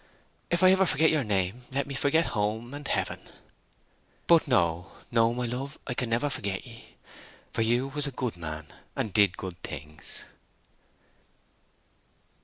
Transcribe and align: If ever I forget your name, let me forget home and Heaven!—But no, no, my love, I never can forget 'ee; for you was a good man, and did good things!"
If 0.49 0.63
ever 0.63 0.81
I 0.81 0.85
forget 0.87 1.11
your 1.11 1.23
name, 1.23 1.65
let 1.71 1.85
me 1.85 1.93
forget 1.93 2.25
home 2.33 2.73
and 2.73 2.87
Heaven!—But 2.87 4.47
no, 4.47 4.93
no, 5.11 5.31
my 5.31 5.45
love, 5.45 5.77
I 5.85 5.93
never 6.05 6.25
can 6.27 6.31
forget 6.37 6.65
'ee; 6.65 6.95
for 7.53 7.61
you 7.61 7.87
was 7.89 8.07
a 8.07 8.11
good 8.11 8.35
man, 8.35 8.65
and 8.95 9.13
did 9.13 9.37
good 9.37 9.61
things!" 9.61 10.23